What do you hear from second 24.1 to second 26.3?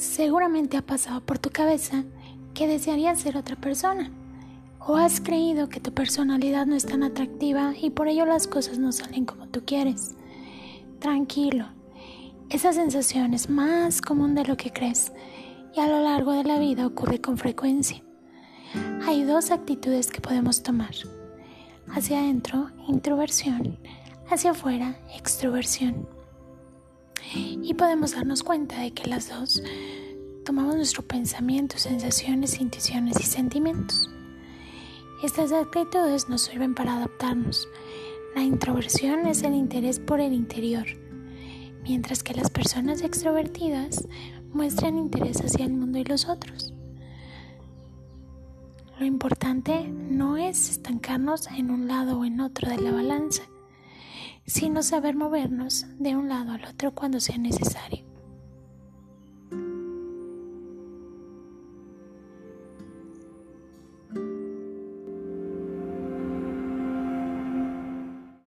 hacia afuera, extroversión.